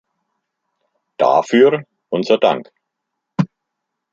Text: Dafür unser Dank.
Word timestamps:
Dafür 1.19 1.83
unser 2.09 2.39
Dank. 2.39 2.71